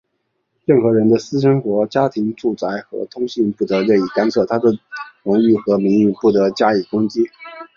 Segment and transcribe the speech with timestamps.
[0.65, 4.75] 任何人的私生活、家庭、住宅和通信不得任意干涉,他的
[5.21, 7.21] 荣誉和名誉不得加以攻击。